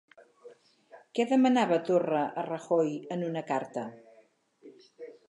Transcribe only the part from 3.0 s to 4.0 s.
en una carta?